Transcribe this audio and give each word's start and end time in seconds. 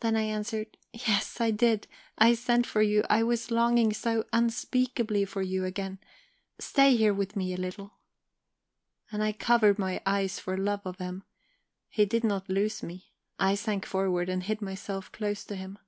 "Then 0.00 0.16
I 0.16 0.22
answered: 0.22 0.76
"'Yes, 0.92 1.40
I 1.40 1.52
did 1.52 1.86
I 2.18 2.34
sent 2.34 2.66
for 2.66 2.82
you. 2.82 3.04
I 3.08 3.22
was 3.22 3.52
longing 3.52 3.92
so 3.92 4.24
unspeakably 4.32 5.24
for 5.24 5.42
you 5.42 5.64
again. 5.64 6.00
Stay 6.58 6.96
here 6.96 7.14
with 7.14 7.36
me 7.36 7.54
a 7.54 7.56
little.' 7.56 7.92
"And 9.12 9.22
I 9.22 9.30
covered 9.30 9.78
my 9.78 10.02
eyes 10.04 10.40
for 10.40 10.56
love 10.56 10.80
of 10.84 10.98
him. 10.98 11.22
He 11.88 12.04
did 12.04 12.24
not 12.24 12.48
loose 12.48 12.82
me; 12.82 13.12
I 13.38 13.54
sank 13.54 13.86
forward 13.86 14.28
and 14.28 14.42
hid 14.42 14.60
myself 14.60 15.12
close 15.12 15.44
to 15.44 15.54
him. 15.54 15.78